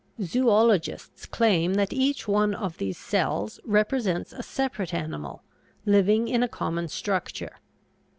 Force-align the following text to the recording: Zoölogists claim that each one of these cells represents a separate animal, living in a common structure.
Zoölogists 0.19 1.29
claim 1.29 1.75
that 1.75 1.93
each 1.93 2.27
one 2.27 2.55
of 2.55 2.79
these 2.79 2.97
cells 2.97 3.59
represents 3.63 4.33
a 4.33 4.41
separate 4.41 4.95
animal, 4.95 5.43
living 5.85 6.27
in 6.27 6.41
a 6.41 6.47
common 6.47 6.87
structure. 6.87 7.57